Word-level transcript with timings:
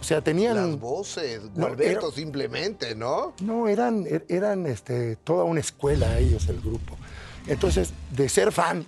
O 0.00 0.04
sea, 0.04 0.20
tenían... 0.22 0.56
Las 0.56 0.80
voces, 0.80 1.42
No, 1.54 1.66
Gualberto 1.66 2.06
era- 2.08 2.14
simplemente, 2.16 2.94
¿no? 2.94 3.34
No, 3.42 3.68
eran, 3.68 4.04
er- 4.04 4.24
eran 4.28 4.66
este, 4.66 5.16
toda 5.16 5.44
una 5.44 5.60
escuela 5.60 6.18
ellos, 6.18 6.48
el 6.48 6.60
grupo. 6.60 6.96
Entonces, 7.46 7.92
de 8.10 8.28
ser 8.28 8.50
fan, 8.52 8.86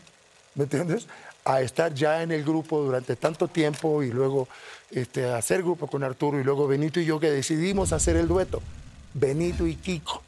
¿me 0.54 0.64
entiendes? 0.64 1.06
A 1.44 1.60
estar 1.60 1.92
ya 1.92 2.22
en 2.22 2.30
el 2.32 2.44
grupo 2.44 2.80
durante 2.82 3.16
tanto 3.16 3.48
tiempo 3.48 4.02
y 4.02 4.10
luego 4.10 4.48
este, 4.90 5.24
hacer 5.30 5.62
grupo 5.62 5.86
con 5.86 6.02
Arturo 6.04 6.38
y 6.40 6.44
luego 6.44 6.66
Benito 6.68 7.00
y 7.00 7.04
yo 7.04 7.18
que 7.20 7.30
decidimos 7.30 7.92
hacer 7.92 8.16
el 8.16 8.28
dueto, 8.28 8.62
Benito 9.14 9.66
y 9.66 9.74
Kiko, 9.76 10.22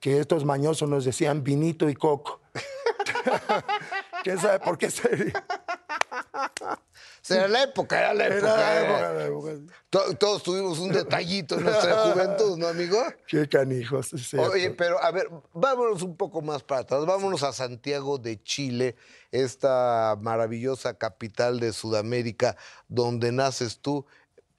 que 0.00 0.20
estos 0.20 0.44
mañosos 0.44 0.88
nos 0.88 1.04
decían 1.04 1.42
Vinito 1.42 1.88
y 1.90 1.94
Coco. 1.94 2.40
¿Quién 4.22 4.38
sabe 4.38 4.60
por 4.60 4.78
qué 4.78 4.90
sería? 4.90 5.44
Será 7.34 7.48
la 7.48 7.62
época, 7.64 7.98
era 7.98 8.14
la 8.14 8.26
época. 8.26 8.38
Era 8.38 8.56
la 8.56 8.80
época, 8.80 9.12
la 9.14 9.24
época. 9.26 9.74
To- 9.90 10.14
Todos 10.16 10.42
tuvimos 10.42 10.78
un 10.78 10.92
detallito 10.92 11.56
en 11.56 11.64
nuestra 11.64 11.94
juventud, 12.12 12.56
¿no, 12.58 12.68
amigo? 12.68 12.98
Qué 13.26 13.48
canijos. 13.48 14.12
es. 14.12 14.34
Oye, 14.34 14.70
pero 14.70 15.02
a 15.02 15.10
ver, 15.10 15.28
vámonos 15.52 16.02
un 16.02 16.16
poco 16.16 16.42
más 16.42 16.62
para 16.62 16.82
atrás. 16.82 17.04
Vámonos 17.06 17.42
a 17.42 17.52
Santiago 17.52 18.18
de 18.18 18.42
Chile, 18.42 18.96
esta 19.32 20.16
maravillosa 20.20 20.94
capital 20.94 21.60
de 21.60 21.72
Sudamérica, 21.72 22.56
donde 22.88 23.32
naces 23.32 23.78
tú 23.80 24.04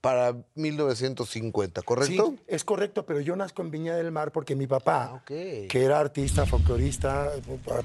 para 0.01 0.35
1950, 0.55 1.83
¿correcto? 1.83 2.33
Sí, 2.35 2.43
es 2.47 2.63
correcto, 2.63 3.05
pero 3.05 3.19
yo 3.19 3.35
nazco 3.35 3.61
en 3.61 3.69
Viña 3.69 3.95
del 3.95 4.11
Mar 4.11 4.31
porque 4.31 4.55
mi 4.55 4.65
papá, 4.65 5.11
Ah, 5.13 5.21
que 5.25 5.69
era 5.71 5.99
artista, 5.99 6.45
folclorista, 6.47 7.31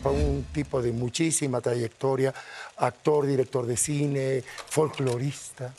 un 0.04 0.46
tipo 0.52 0.80
de 0.80 0.92
muchísima 0.92 1.60
trayectoria, 1.60 2.34
actor, 2.78 3.26
director 3.26 3.66
de 3.66 3.76
cine, 3.76 4.42
folclorista, 4.66 5.74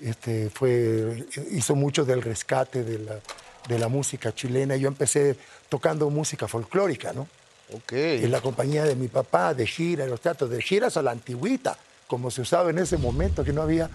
este, 0.00 0.50
fue, 0.50 1.26
hizo 1.50 1.74
mucho 1.74 2.04
del 2.04 2.22
rescate 2.22 2.82
de 2.82 2.98
la, 2.98 3.20
de 3.68 3.78
la 3.78 3.88
música 3.88 4.34
chilena. 4.34 4.76
Yo 4.76 4.88
empecé 4.88 5.36
tocando 5.68 6.08
música 6.08 6.48
folclórica, 6.48 7.12
¿no? 7.12 7.28
Ok. 7.72 7.92
En 7.92 8.30
la 8.30 8.40
compañía 8.40 8.84
de 8.84 8.96
mi 8.96 9.08
papá, 9.08 9.54
de 9.54 9.66
gira, 9.66 10.04
en 10.04 10.10
los 10.10 10.20
teatros, 10.20 10.50
de 10.50 10.60
giras 10.62 10.96
a 10.96 11.02
la 11.02 11.10
antigüita, 11.10 11.76
como 12.06 12.30
se 12.30 12.42
usaba 12.42 12.70
en 12.70 12.78
ese 12.78 12.96
momento, 12.98 13.44
que 13.44 13.52
no 13.52 13.62
había 13.62 13.88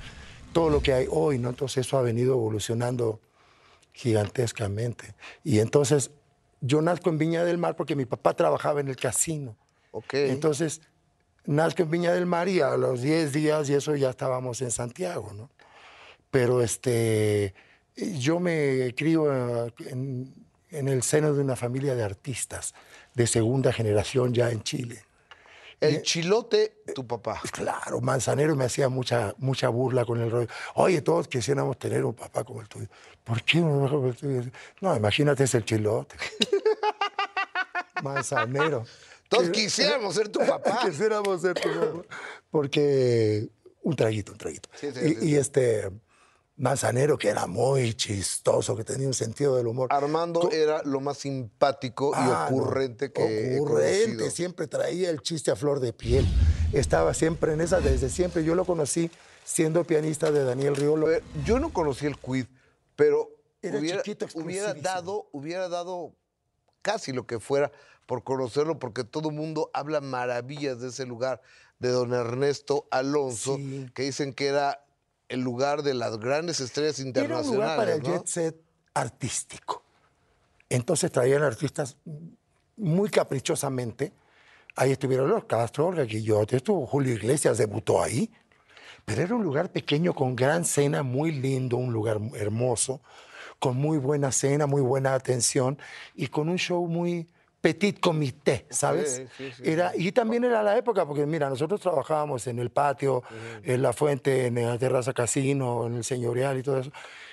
todo 0.54 0.70
lo 0.70 0.82
que 0.82 0.94
hay 0.94 1.08
hoy, 1.10 1.38
¿no? 1.38 1.50
Entonces 1.50 1.86
eso 1.86 1.98
ha 1.98 2.02
venido 2.02 2.34
evolucionando 2.34 3.20
gigantescamente. 3.94 5.16
Y 5.44 5.60
entonces 5.60 6.12
yo 6.62 6.82
nazco 6.82 7.10
en 7.10 7.18
Viña 7.18 7.44
del 7.44 7.58
Mar 7.58 7.76
porque 7.76 7.96
mi 7.96 8.06
papá 8.06 8.34
trabajaba 8.34 8.80
en 8.80 8.88
el 8.88 8.96
casino. 8.96 9.56
Ok. 9.92 10.14
Entonces 10.14 10.82
nazco 11.46 11.84
en 11.84 11.92
Viña 11.92 12.14
del 12.14 12.26
Mar 12.26 12.48
y 12.48 12.62
a 12.62 12.78
los 12.78 13.02
10 13.02 13.34
días 13.34 13.70
y 13.70 13.74
eso 13.74 13.96
ya 13.96 14.10
estábamos 14.10 14.62
en 14.62 14.72
Santiago, 14.72 15.34
¿no? 15.34 15.50
Pero 16.32 16.62
este, 16.62 17.56
yo 17.96 18.40
me 18.40 18.94
crío 18.96 19.34
eh, 19.34 19.74
en, 19.88 20.34
en 20.70 20.88
el 20.88 21.02
seno 21.02 21.34
de 21.34 21.42
una 21.42 21.56
familia 21.56 21.96
de 21.96 22.04
artistas 22.04 22.74
de 23.16 23.28
segunda 23.28 23.74
generación 23.74 24.34
ya 24.34 24.52
en 24.52 24.62
Chile. 24.64 25.04
El 25.80 26.02
chilote, 26.02 26.82
tu 26.94 27.08
papá. 27.08 27.42
Claro, 27.52 28.02
Manzanero 28.02 28.56
me 28.56 28.66
hacía 28.66 28.90
mucha, 28.90 29.34
mucha 29.38 29.70
burla 29.70 30.04
con 30.06 30.20
el 30.20 30.30
rollo. 30.30 30.48
Oye, 30.76 31.02
todos 31.02 31.28
quisiéramos 31.28 31.78
tener 31.80 32.04
un 32.04 32.14
papá 32.14 32.44
como 32.44 32.62
el 32.62 32.68
tuyo. 32.68 32.88
¿Por 33.24 33.44
qué 33.44 33.62
papá 33.62 33.90
como 33.90 34.08
el 34.08 34.16
tuyo? 34.16 34.42
No, 34.82 34.96
imagínate, 34.96 35.46
es 35.46 35.56
el 35.56 35.64
chilote. 35.64 36.16
Manzanero. 38.04 38.84
Todos 39.30 39.50
quisiéramos 39.52 40.16
ser 40.16 40.30
tu 40.30 40.40
papá. 40.40 40.80
Quisiéramos 40.86 41.42
ser 41.42 41.54
tu 41.54 41.70
papá. 41.70 42.16
Porque 42.50 43.48
un 43.84 43.96
traguito, 43.96 44.32
un 44.32 44.38
traguito. 44.38 44.70
Sí, 44.74 44.92
sí, 44.92 45.00
y, 45.06 45.10
sí, 45.10 45.30
y 45.30 45.36
este 45.36 45.92
Manzanero, 46.60 47.18
que 47.18 47.30
era 47.30 47.48
muy 47.48 47.94
chistoso, 47.94 48.76
que 48.76 48.84
tenía 48.84 49.08
un 49.08 49.14
sentido 49.14 49.56
del 49.56 49.66
humor. 49.68 49.88
Armando 49.92 50.42
Co- 50.42 50.52
era 50.52 50.84
lo 50.84 51.00
más 51.00 51.18
simpático 51.18 52.12
Ah, 52.14 52.48
y 52.50 52.54
no. 52.54 52.60
ocurrente 52.60 53.12
que 53.14 53.58
Ocurrente, 53.60 54.30
siempre 54.30 54.68
traía 54.68 55.10
el 55.10 55.22
chiste 55.22 55.52
a 55.52 55.56
flor 55.56 55.80
de 55.80 55.94
piel. 55.94 56.28
Estaba 56.74 57.14
siempre 57.14 57.54
en 57.54 57.62
esa, 57.62 57.80
desde 57.80 58.10
siempre. 58.10 58.44
Yo 58.44 58.56
lo 58.56 58.66
conocí 58.66 59.10
siendo 59.46 59.86
pianista 59.86 60.32
de 60.32 60.44
Daniel 60.44 60.76
Riolo. 60.76 61.08
ver, 61.08 61.24
yo 61.46 61.60
no 61.60 61.72
conocí 61.72 62.06
el 62.06 62.18
quid, 62.18 62.46
pero 62.98 63.30
Era 63.62 63.80
hubiera, 63.80 64.02
chiquito, 64.04 64.26
hubiera 64.34 64.72
exclusivísimo. 64.72 64.82
dado, 64.84 65.30
hubiera 65.32 65.70
dado 65.70 66.14
casi 66.82 67.14
lo 67.14 67.26
que 67.26 67.40
fuera 67.40 67.72
por 68.06 68.24
conocerlo, 68.26 68.80
porque 68.80 69.04
todo 69.06 69.30
el 69.30 69.36
mundo 69.36 69.70
habla 69.74 70.02
maravillas 70.02 70.82
de 70.82 70.90
ese 70.90 71.06
lugar, 71.06 71.42
de 71.80 71.90
don 71.90 72.14
Ernesto 72.14 72.86
Alonso, 72.92 73.56
Sí. 73.56 73.90
que 73.96 74.04
dicen 74.04 74.34
que 74.34 74.48
era 74.48 74.84
el 75.30 75.42
lugar 75.42 75.84
de 75.84 75.94
las 75.94 76.20
grandes 76.20 76.60
estrellas 76.60 77.00
Era 77.00 77.04
un 77.04 77.08
internacionales. 77.08 77.54
lugar 77.56 77.78
para 77.78 77.94
el 77.94 78.04
¿no? 78.04 78.10
jet 78.10 78.26
set 78.28 78.62
artístico. 78.94 79.84
Entonces 80.68 81.12
traían 81.12 81.44
artistas 81.44 81.98
muy 82.76 83.10
caprichosamente. 83.10 84.12
Ahí 84.76 84.92
estuvieron 84.92 85.30
los 85.30 85.46
Castro, 85.46 85.88
Olga 85.88 86.04
Guillote, 86.04 86.58
estuvo 86.58 86.86
Julio 86.86 87.14
Iglesias, 87.14 87.58
debutó 87.58 88.02
ahí. 88.04 88.30
Pero 89.06 89.22
era 89.22 89.36
un 89.36 89.44
lugar 89.44 89.72
pequeño 89.72 90.14
con 90.14 90.36
gran 90.36 90.66
cena, 90.66 91.02
muy 91.04 91.32
lindo, 91.32 91.78
un 91.78 91.92
lugar 91.92 92.20
hermoso, 92.36 93.02
con 93.60 93.76
muy 93.78 93.98
buena 93.98 94.32
cena, 94.32 94.68
muy 94.68 94.82
buena 94.82 95.16
atención 95.16 95.80
y 96.16 96.28
con 96.28 96.48
un 96.50 96.58
show 96.58 96.86
muy 96.88 97.28
petit 97.62 98.00
comité, 98.00 98.66
¿sabes? 98.70 99.16
Sí, 99.16 99.28
sí, 99.38 99.52
sí, 99.58 99.64
era, 99.66 99.92
y 99.96 100.12
también 100.12 100.44
era 100.44 100.64
la 100.64 100.78
época, 100.78 101.06
porque 101.06 101.26
mira, 101.26 101.50
nosotros 101.50 101.82
trabajábamos 101.82 102.48
en 102.48 102.60
el 102.60 102.70
patio, 102.70 103.24
en 103.64 103.82
la 103.82 103.94
fuente, 103.94 104.48
en 104.48 104.56
la 104.56 104.78
terraza 104.78 105.14
casino, 105.14 105.88
en 105.88 105.98
el 105.98 106.04
señorial 106.04 106.58
y 106.58 106.64
todo 106.64 106.80
eso. 106.80 106.92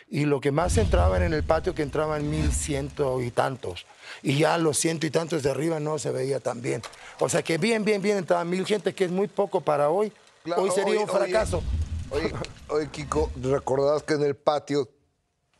Y 0.09 0.25
lo 0.25 0.41
que 0.41 0.53
más 0.53 0.76
entraban 0.78 1.22
en 1.22 1.32
el 1.32 1.42
patio, 1.42 1.75
que 1.75 1.82
entraban 1.82 2.31
mil 2.31 2.53
ciento 2.53 3.20
y 3.20 3.31
tantos. 3.31 3.86
Y 4.22 4.38
ya 4.38 4.56
los 4.56 4.78
ciento 4.78 5.06
y 5.06 5.10
tantos 5.10 5.42
de 5.42 5.50
arriba 5.50 5.81
no 5.81 5.98
se 5.98 6.12
veía 6.12 6.38
tan 6.38 6.62
bien. 6.62 6.82
O 7.19 7.28
sea 7.28 7.42
que 7.42 7.59
bien, 7.59 7.84
bien, 7.84 8.00
bien 8.00 8.19
entraban 8.19 8.48
mil 8.48 8.65
gente, 8.65 8.94
que 8.94 9.04
es 9.04 9.10
muy 9.10 9.26
poco 9.26 9.60
para 9.60 9.91
hoy. 9.91 10.12
Claro, 10.44 10.62
hoy 10.62 10.70
sería 10.70 10.92
oye, 10.92 11.03
un 11.03 11.09
fracaso. 11.09 11.62
Oye, 12.10 12.32
oye, 12.69 12.88
Kiko, 12.88 13.32
¿recordabas 13.42 14.04
que 14.04 14.15
en 14.15 14.22
el 14.22 14.36
patio, 14.36 14.88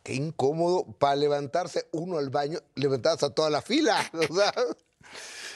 qué 0.07 0.13
incómodo, 0.13 0.85
para 0.97 1.17
levantarse 1.17 1.89
uno 1.91 2.17
al 2.17 2.29
baño, 2.29 2.59
levantabas 2.75 3.23
a 3.23 3.29
toda 3.29 3.49
la 3.49 3.61
fila? 3.61 4.09
O 4.29 4.33
sea, 4.33 4.53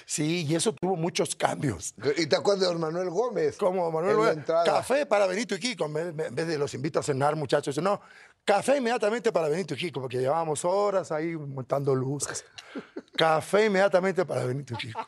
Sí, 0.05 0.45
y 0.45 0.55
eso 0.55 0.73
tuvo 0.73 0.97
muchos 0.97 1.35
cambios. 1.35 1.93
¿Y 2.17 2.25
te 2.25 2.35
acuerdas 2.35 2.61
de 2.61 2.65
don 2.65 2.81
Manuel 2.81 3.09
Gómez? 3.09 3.55
Como 3.55 3.89
Manuel, 3.91 4.17
Gómez, 4.17 4.39
café 4.65 5.05
para 5.05 5.25
Benito 5.25 5.55
y 5.55 5.59
Kiko. 5.59 5.85
En 5.85 5.93
vez, 5.93 6.07
en 6.07 6.35
vez 6.35 6.47
de 6.47 6.57
los 6.57 6.73
invito 6.73 6.99
a 6.99 7.03
cenar, 7.03 7.37
muchachos. 7.37 7.77
No, 7.81 8.01
café 8.43 8.75
inmediatamente 8.75 9.31
para 9.31 9.47
Benito 9.47 9.73
y 9.73 9.77
Kiko, 9.77 10.01
porque 10.01 10.17
llevábamos 10.17 10.65
horas 10.65 11.13
ahí 11.13 11.37
montando 11.37 11.95
luces. 11.95 12.43
café 13.15 13.67
inmediatamente 13.67 14.25
para 14.25 14.43
Benito 14.43 14.73
y 14.73 14.77
Kiko. 14.77 14.99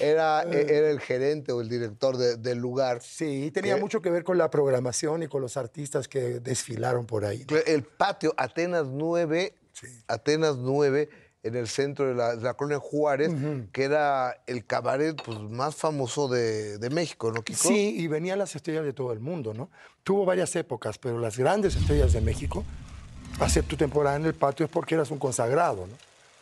Era, 0.00 0.42
e- 0.44 0.66
era 0.76 0.90
el 0.90 1.00
gerente 1.00 1.52
o 1.52 1.60
el 1.60 1.68
director 1.68 2.16
de- 2.16 2.36
del 2.36 2.58
lugar. 2.58 3.00
Sí, 3.02 3.50
tenía 3.52 3.76
mucho 3.76 4.00
que 4.02 4.10
ver 4.10 4.24
con 4.24 4.38
la 4.38 4.50
programación 4.50 5.22
y 5.22 5.28
con 5.28 5.42
los 5.42 5.56
artistas 5.56 6.08
que 6.08 6.40
desfilaron 6.40 7.06
por 7.06 7.24
ahí. 7.24 7.44
El 7.66 7.82
patio 7.82 8.34
Atenas 8.36 8.86
9, 8.86 9.54
Sí. 9.72 9.86
Atenas 10.08 10.56
9, 10.56 11.08
en 11.44 11.54
el 11.54 11.68
centro 11.68 12.08
de 12.08 12.14
la, 12.14 12.34
de 12.34 12.42
la 12.42 12.54
colonia 12.54 12.80
Juárez, 12.80 13.30
que 13.72 13.84
era 13.84 14.42
el 14.48 14.66
cabaret 14.66 15.16
pues, 15.24 15.38
más 15.38 15.76
famoso 15.76 16.26
de, 16.28 16.78
de 16.78 16.90
México, 16.90 17.30
¿no, 17.30 17.42
Kiko? 17.42 17.68
Sí, 17.68 17.94
y 17.96 18.08
venían 18.08 18.38
las 18.40 18.56
estrellas 18.56 18.84
de 18.84 18.92
todo 18.92 19.12
el 19.12 19.20
mundo, 19.20 19.54
¿no? 19.54 19.70
Tuvo 20.02 20.24
varias 20.24 20.54
épocas, 20.56 20.98
pero 20.98 21.18
las 21.20 21.38
grandes 21.38 21.76
estrellas 21.76 22.12
de 22.12 22.20
México, 22.20 22.64
hacer 23.38 23.62
tu 23.64 23.76
temporada 23.76 24.16
en 24.16 24.26
el 24.26 24.34
patio 24.34 24.66
es 24.66 24.72
porque 24.72 24.96
eras 24.96 25.12
un 25.12 25.18
consagrado, 25.18 25.86
¿no? 25.86 25.94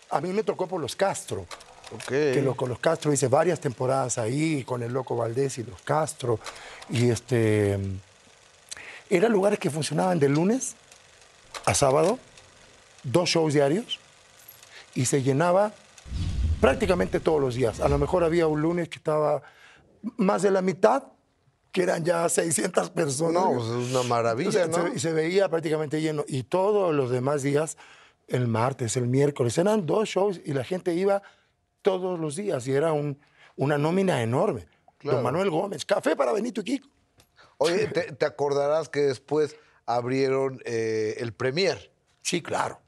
A 0.09 0.21
mí 0.23 0.33
me 0.33 0.43
tocó 0.43 0.67
por 0.67 0.81
los 0.81 0.97
Castro. 0.97 1.45
Que 2.09 2.53
con 2.57 2.69
los 2.69 2.79
Castro 2.79 3.13
hice 3.13 3.29
varias 3.29 3.61
temporadas 3.61 4.19
ahí, 4.19 4.65
con 4.65 4.83
el 4.83 4.93
Loco 4.93 5.17
Valdés 5.17 5.59
y 5.59 5.65
los 5.65 5.81
Castro. 5.83 6.39
Y 6.91 7.11
este. 7.11 7.79
Eran 9.09 9.31
lugares 9.33 9.59
que 9.59 9.71
funcionaban 9.71 10.19
de 10.19 10.29
lunes 10.29 10.75
a 11.65 11.75
sábado, 11.75 12.19
dos 13.05 13.29
shows 13.29 13.55
diarios, 13.55 14.01
y 14.95 15.05
se 15.07 15.23
llenaba 15.23 15.73
prácticamente 16.61 17.21
todos 17.21 17.41
los 17.41 17.55
días. 17.55 17.81
A 17.81 17.89
lo 17.89 17.99
mejor 17.99 18.25
había 18.25 18.47
un 18.49 18.61
lunes 18.61 18.89
que 18.89 18.97
estaba 18.99 19.43
más 20.17 20.43
de 20.43 20.51
la 20.51 20.61
mitad, 20.63 21.05
que 21.71 21.83
eran 21.83 22.05
ya 22.05 22.29
600 22.29 22.91
personas. 22.91 23.45
No, 23.45 23.53
pues 23.53 23.65
es 23.67 23.91
una 23.95 24.03
maravilla, 24.03 24.49
O 24.49 24.53
sea, 24.53 24.67
¿no? 24.67 24.89
se- 24.89 24.95
y 24.97 24.99
se 24.99 25.13
veía 25.13 25.49
prácticamente 25.49 26.01
lleno. 26.01 26.25
Y 26.27 26.43
todos 26.45 26.95
los 26.95 27.11
demás 27.11 27.43
días, 27.43 27.77
el 28.29 28.49
martes, 28.49 28.97
el 28.97 29.07
miércoles, 29.07 29.57
eran 29.59 29.87
dos 29.87 30.09
shows 30.09 30.41
y 30.45 30.53
la 30.53 30.65
gente 30.65 30.95
iba 30.95 31.23
todos 31.87 32.19
los 32.19 32.35
días 32.35 32.67
y 32.67 32.73
era 32.73 32.93
un- 32.93 33.17
una 33.55 33.79
nómina 33.79 34.21
enorme. 34.21 34.67
Claro. 34.99 35.19
Don 35.19 35.25
Manuel 35.25 35.51
Gómez, 35.51 35.85
café 35.85 36.17
para 36.17 36.33
Benito 36.33 36.61
y 36.63 36.65
Kiko. 36.65 36.89
Oye, 37.59 37.87
te, 37.87 38.11
te 38.13 38.27
acordarás 38.27 38.89
que 38.89 39.01
después 39.03 39.55
abrieron 39.87 40.61
eh, 40.65 41.15
el 41.19 41.33
Premier. 41.33 41.93
Sí, 42.23 42.43
claro. 42.43 42.81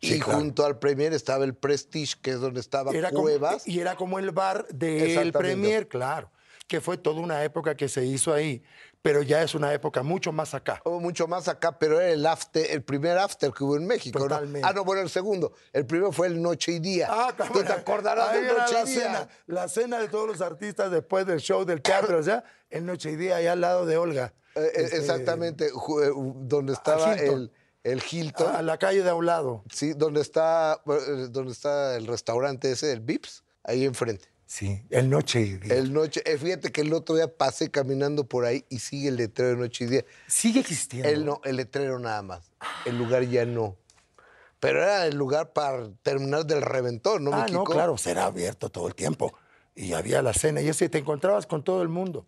Sí, 0.00 0.14
y 0.14 0.20
claro. 0.20 0.38
junto 0.38 0.64
al 0.64 0.78
Premier 0.78 1.12
estaba 1.12 1.44
el 1.44 1.54
Prestige, 1.56 2.14
que 2.22 2.30
es 2.30 2.40
donde 2.40 2.60
estaba 2.60 2.92
Era 2.92 3.10
como- 3.10 3.22
Cuevas. 3.22 3.66
y 3.66 3.80
era 3.80 3.96
como 3.96 4.20
el 4.20 4.30
bar 4.30 4.68
del. 4.68 5.32
Premier, 5.32 5.88
claro. 5.88 6.30
Que 6.66 6.80
fue 6.80 6.96
toda 6.98 7.20
una 7.20 7.44
época 7.44 7.76
que 7.76 7.88
se 7.88 8.04
hizo 8.04 8.32
ahí, 8.32 8.62
pero 9.02 9.22
ya 9.22 9.42
es 9.42 9.54
una 9.54 9.72
época 9.72 10.02
mucho 10.02 10.32
más 10.32 10.52
acá. 10.54 10.80
Oh, 10.84 10.98
mucho 10.98 11.28
más 11.28 11.46
acá, 11.46 11.78
pero 11.78 12.00
era 12.00 12.10
el 12.12 12.26
after, 12.26 12.68
el 12.70 12.82
primer 12.82 13.18
after 13.18 13.52
que 13.52 13.62
hubo 13.62 13.76
en 13.76 13.86
México. 13.86 14.18
¿no? 14.18 14.24
Totalmente. 14.24 14.66
Ah, 14.68 14.72
no, 14.72 14.84
bueno, 14.84 15.02
el 15.02 15.08
segundo. 15.10 15.52
El 15.72 15.86
primero 15.86 16.10
fue 16.10 16.26
el 16.26 16.42
Noche 16.42 16.72
y 16.72 16.78
Día. 16.80 17.08
¿Tú 17.52 17.62
te 17.62 17.72
acordarás 17.72 18.34
era 18.34 18.52
Noche 18.58 18.74
la 18.74 18.82
y 18.82 18.86
Día? 18.86 19.02
cena, 19.02 19.28
la 19.46 19.68
cena 19.68 19.98
de 20.00 20.08
todos 20.08 20.26
los 20.26 20.40
artistas 20.40 20.90
después 20.90 21.24
del 21.26 21.38
show 21.40 21.64
del 21.64 21.82
teatro, 21.82 22.20
sea, 22.22 22.42
el 22.68 22.84
Noche 22.84 23.12
y 23.12 23.16
Día 23.16 23.36
allá 23.36 23.52
al 23.52 23.60
lado 23.60 23.86
de 23.86 23.96
Olga. 23.96 24.34
Eh, 24.56 24.60
eh, 24.64 24.70
Este, 24.74 24.96
Exactamente, 24.96 25.66
eh, 25.66 26.12
donde 26.14 26.72
estaba 26.72 27.14
el, 27.14 27.52
el 27.84 28.02
Hilton. 28.10 28.56
A 28.56 28.62
la 28.62 28.76
calle 28.78 29.04
de 29.04 29.10
a 29.10 29.14
un 29.14 29.26
lado. 29.26 29.62
Sí, 29.72 29.92
donde 29.92 30.20
está, 30.20 30.82
donde 30.84 31.52
está 31.52 31.94
el 31.96 32.08
restaurante 32.08 32.72
ese, 32.72 32.90
el 32.90 33.00
Vips, 33.00 33.44
ahí 33.62 33.84
enfrente. 33.84 34.34
Sí, 34.46 34.80
el 34.90 35.10
Noche 35.10 35.40
y 35.40 35.56
Día. 35.56 35.74
El 35.74 35.92
noche, 35.92 36.22
eh, 36.24 36.38
fíjate 36.38 36.70
que 36.70 36.82
el 36.82 36.92
otro 36.92 37.16
día 37.16 37.26
pasé 37.36 37.68
caminando 37.68 38.28
por 38.28 38.44
ahí 38.44 38.64
y 38.68 38.78
sigue 38.78 39.08
el 39.08 39.16
letrero 39.16 39.50
de 39.50 39.56
noche 39.56 39.84
y 39.84 39.88
día. 39.88 40.04
Sigue 40.28 40.60
existiendo. 40.60 41.08
El 41.08 41.24
no, 41.24 41.40
el 41.44 41.56
letrero 41.56 41.98
nada 41.98 42.22
más. 42.22 42.52
El 42.84 42.96
lugar 42.96 43.24
ya 43.24 43.44
no. 43.44 43.76
Pero 44.60 44.82
era 44.82 45.06
el 45.06 45.16
lugar 45.16 45.52
para 45.52 45.90
terminar 46.02 46.46
del 46.46 46.62
reventón, 46.62 47.24
¿no, 47.24 47.32
Ah, 47.34 47.46
mi 47.46 47.52
no, 47.52 47.64
claro, 47.64 47.98
será 47.98 48.26
abierto 48.26 48.70
todo 48.70 48.86
el 48.86 48.94
tiempo. 48.94 49.34
Y 49.74 49.92
había 49.92 50.22
la 50.22 50.32
cena 50.32 50.62
y 50.62 50.68
eso, 50.68 50.84
y 50.84 50.88
te 50.88 50.98
encontrabas 50.98 51.46
con 51.46 51.62
todo 51.62 51.82
el 51.82 51.88
mundo. 51.88 52.26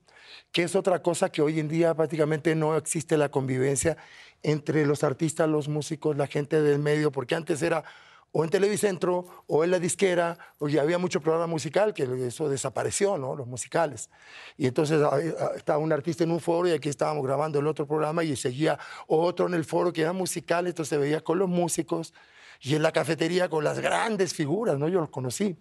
Que 0.52 0.64
es 0.64 0.74
otra 0.74 1.02
cosa 1.02 1.30
que 1.30 1.40
hoy 1.40 1.60
en 1.60 1.68
día 1.68 1.94
prácticamente 1.94 2.54
no 2.54 2.76
existe 2.76 3.16
la 3.16 3.30
convivencia 3.30 3.96
entre 4.42 4.84
los 4.86 5.04
artistas, 5.04 5.48
los 5.48 5.68
músicos, 5.68 6.16
la 6.16 6.26
gente 6.26 6.60
del 6.60 6.80
medio, 6.80 7.10
porque 7.12 7.34
antes 7.34 7.62
era 7.62 7.84
o 8.32 8.44
en 8.44 8.50
Televicentro 8.50 9.24
o 9.46 9.64
en 9.64 9.70
la 9.70 9.78
disquera, 9.78 10.38
o 10.58 10.68
ya 10.68 10.82
había 10.82 10.98
mucho 10.98 11.20
programa 11.20 11.46
musical, 11.46 11.94
que 11.94 12.26
eso 12.26 12.48
desapareció, 12.48 13.16
¿no? 13.16 13.34
Los 13.34 13.46
musicales. 13.46 14.10
Y 14.56 14.66
entonces 14.66 15.00
ah, 15.02 15.10
ah, 15.12 15.50
estaba 15.56 15.78
un 15.78 15.92
artista 15.92 16.24
en 16.24 16.30
un 16.30 16.40
foro 16.40 16.68
y 16.68 16.72
aquí 16.72 16.88
estábamos 16.88 17.24
grabando 17.24 17.58
el 17.58 17.66
otro 17.66 17.86
programa 17.86 18.22
y 18.24 18.36
seguía 18.36 18.78
otro 19.06 19.46
en 19.46 19.54
el 19.54 19.64
foro 19.64 19.92
que 19.92 20.02
era 20.02 20.12
musical, 20.12 20.66
entonces 20.66 20.90
se 20.90 20.98
veía 20.98 21.22
con 21.22 21.38
los 21.38 21.48
músicos 21.48 22.12
y 22.60 22.74
en 22.74 22.82
la 22.82 22.92
cafetería 22.92 23.48
con 23.48 23.64
las 23.64 23.78
grandes 23.78 24.34
figuras, 24.34 24.78
¿no? 24.78 24.88
Yo 24.88 25.00
los 25.00 25.10
conocí. 25.10 25.56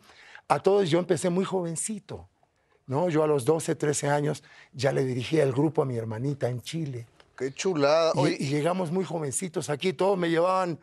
A 0.48 0.60
todos 0.60 0.90
yo 0.90 1.00
empecé 1.00 1.30
muy 1.30 1.46
jovencito, 1.46 2.28
¿no? 2.86 3.10
Yo 3.10 3.24
a 3.24 3.28
los 3.28 3.46
12, 3.46 3.75
13 3.75 4.10
años 4.10 4.44
ya 4.74 4.92
le 4.92 5.06
dirigía 5.06 5.44
el 5.44 5.52
grupo 5.52 5.81
a 5.81 5.86
mi 5.86 5.98
hermanita 5.98 6.50
en 6.50 6.62
Chile. 6.62 7.06
Qué 7.38 7.54
chulada. 7.54 8.13
Y, 8.16 8.46
y 8.46 8.48
llegamos 8.50 8.92
muy 8.92 9.06
jovencitos 9.06 9.70
aquí, 9.70 9.94
todos 9.94 10.18
me 10.18 10.30
llevaban 10.30 10.80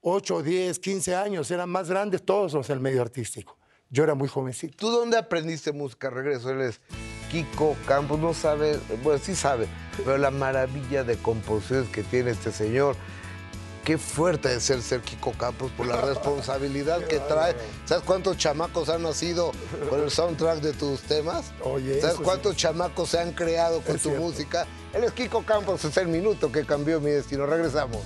8, 0.00 0.42
10, 0.42 0.78
15 0.78 1.14
años, 1.16 1.50
eran 1.50 1.68
más 1.70 1.88
grandes 1.88 2.24
todos 2.24 2.52
los 2.52 2.68
del 2.68 2.80
medio 2.80 3.02
artístico. 3.02 3.56
Yo 3.90 4.04
era 4.04 4.14
muy 4.14 4.28
jovencito. 4.28 4.76
¿tú 4.76 4.90
dónde 4.90 5.16
aprendiste 5.16 5.72
música? 5.72 6.10
Regreso, 6.10 6.50
él 6.50 6.60
es 6.60 6.80
Kiko 7.30 7.74
Campos, 7.86 8.18
no 8.18 8.34
sabe, 8.34 8.78
bueno, 9.02 9.20
sí 9.22 9.34
sabe, 9.34 9.66
pero 9.96 10.18
la 10.18 10.30
maravilla 10.30 11.04
de 11.04 11.16
composiciones 11.16 11.88
que 11.90 12.02
tiene 12.02 12.30
este 12.30 12.52
señor. 12.52 12.96
Qué 13.84 13.96
fuerte 13.96 14.50
de 14.50 14.60
ser 14.60 14.82
ser 14.82 15.00
Kiko 15.00 15.32
Campos 15.32 15.72
por 15.72 15.86
la 15.86 15.98
responsabilidad 16.02 17.02
que 17.06 17.18
trae. 17.20 17.56
¿Sabes 17.86 18.04
cuántos 18.04 18.36
chamacos 18.36 18.90
han 18.90 19.02
nacido 19.02 19.52
con 19.88 20.00
el 20.02 20.10
soundtrack 20.10 20.60
de 20.60 20.74
tus 20.74 21.00
temas? 21.02 21.52
Oye, 21.64 21.98
¿Sabes 22.00 22.16
sí. 22.18 22.22
cuántos 22.22 22.54
chamacos 22.56 23.08
se 23.08 23.18
han 23.18 23.32
creado 23.32 23.80
con 23.80 23.96
Es 23.96 24.02
tu 24.02 24.10
cierto. 24.10 24.26
música? 24.26 24.66
Él 24.92 25.04
es 25.04 25.12
Kiko 25.12 25.42
Campos, 25.44 25.82
es 25.86 25.96
el 25.96 26.08
minuto 26.08 26.52
que 26.52 26.66
cambió 26.66 27.00
mi 27.00 27.10
destino. 27.10 27.46
Regresamos. 27.46 28.02